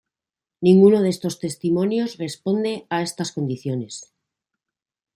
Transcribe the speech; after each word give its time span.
Ninguno 0.65 1.03
de 1.03 1.09
estos 1.15 1.35
testimonios 1.45 2.17
responde 2.25 2.73
a 2.89 3.03
estas 3.07 3.29
condiciones. 3.35 3.93